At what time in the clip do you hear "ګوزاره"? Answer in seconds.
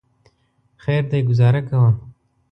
1.27-1.61